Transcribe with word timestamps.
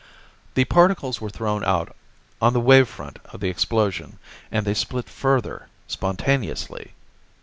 The 0.55 0.65
particles 0.65 1.21
were 1.21 1.29
thrown 1.29 1.63
out 1.63 1.95
on 2.41 2.53
the 2.53 2.59
wave 2.59 2.89
front 2.89 3.19
of 3.25 3.39
the 3.39 3.49
explosion, 3.49 4.17
and 4.51 4.65
they 4.65 4.73
split 4.73 5.07
further, 5.07 5.67
spontaneously. 5.87 6.93